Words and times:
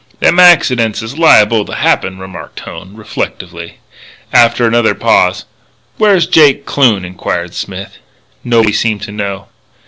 "Them 0.19 0.39
accidents 0.39 1.03
is 1.03 1.19
liable 1.19 1.63
to 1.63 1.75
happen," 1.75 2.17
remarked 2.17 2.61
Hone, 2.61 2.95
reflectively. 2.95 3.75
After 4.33 4.65
another 4.65 4.95
pause: 4.95 5.45
"Where's 5.97 6.25
Jake 6.25 6.65
Kloon?" 6.65 7.05
inquired 7.05 7.53
Smith. 7.53 7.99
Nobody 8.43 8.73
seemed 8.73 9.03
to 9.03 9.11
know. 9.11 9.49